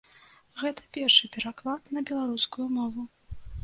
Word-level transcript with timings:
Гэта 0.61 0.81
першы 0.97 1.31
пераклад 1.37 1.81
на 1.99 2.07
беларускую 2.11 2.67
мову. 2.77 3.11